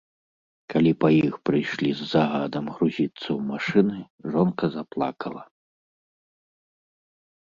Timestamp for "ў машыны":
3.37-3.99